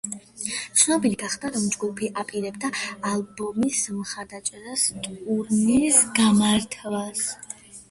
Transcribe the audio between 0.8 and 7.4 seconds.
ცნობილი გახდა, რომ ჯგუფი აპირებდა ალბომის მხარდასაჭერ ტურნეს გამართვას.